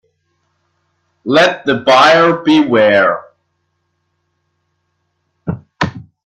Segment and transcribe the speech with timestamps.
[1.25, 3.23] Let the buyer beware.